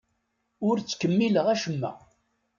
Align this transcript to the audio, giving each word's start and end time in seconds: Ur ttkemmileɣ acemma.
Ur 0.67 0.75
ttkemmileɣ 0.79 1.45
acemma. 1.53 1.91